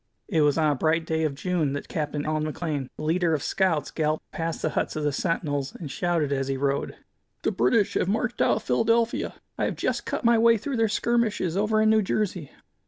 [0.27, 2.15] It was on a bright day of June that Capt.
[2.15, 6.31] Allan McLane, the leader of scouts, galloped past the huts of the sentinels, and shouted
[6.33, 6.95] as he rode:
[7.43, 9.35] "The British have marched out of Philadelphia!
[9.59, 12.49] I have just cut my way through their skirmishers over in New Jersey!"